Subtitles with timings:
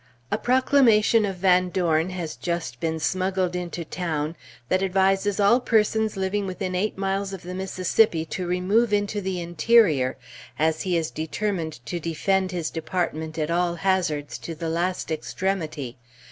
[0.31, 4.35] A proclamation of Van Dorn has just been smuggled into town,
[4.67, 9.39] that advises all persons living within eight miles of the Mississippi to remove into the
[9.39, 10.17] interior,
[10.57, 15.99] as he is determined to defend his department at all hazards to the last extremity.